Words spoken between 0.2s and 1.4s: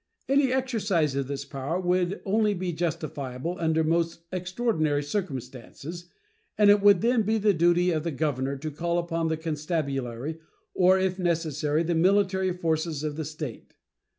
Any exercise of